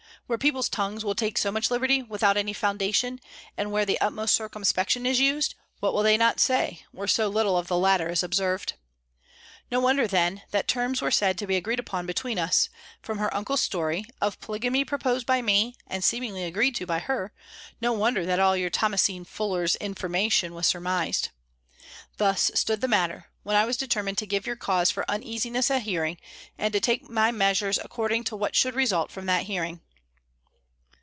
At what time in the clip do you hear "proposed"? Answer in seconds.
14.85-15.27